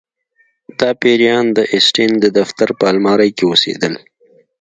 [0.79, 3.93] دا پیریان د اسټین د دفتر په المارۍ کې اوسیدل